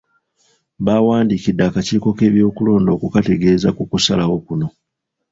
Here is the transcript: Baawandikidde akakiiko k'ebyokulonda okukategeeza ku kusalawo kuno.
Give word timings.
Baawandikidde 0.85 1.63
akakiiko 1.69 2.09
k'ebyokulonda 2.17 2.89
okukategeeza 2.97 3.69
ku 3.77 3.83
kusalawo 3.91 4.37
kuno. 4.47 4.67